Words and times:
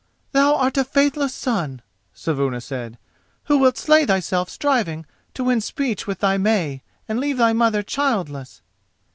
"Thou 0.31 0.55
art 0.55 0.77
a 0.77 0.83
faithless 0.83 1.31
son," 1.31 1.83
Saevuna 2.11 2.59
said, 2.59 2.97
"who 3.43 3.59
wilt 3.59 3.77
slay 3.77 4.03
thyself 4.03 4.49
striving 4.49 5.05
to 5.35 5.43
win 5.43 5.61
speech 5.61 6.07
with 6.07 6.21
thy 6.21 6.39
May, 6.39 6.81
and 7.07 7.19
leave 7.19 7.37
thy 7.37 7.53
mother 7.53 7.83
childless." 7.83 8.63